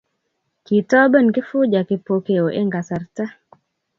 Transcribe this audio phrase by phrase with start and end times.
[0.65, 3.25] Kitoben Kifuja Kipokeo eng kasarta